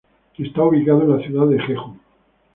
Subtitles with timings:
[0.35, 1.95] Está ubicado en la ciudad de Jeju.